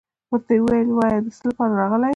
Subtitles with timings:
[0.31, 2.09] ورته يې ويل وايه دڅه لپاره راغلى يي.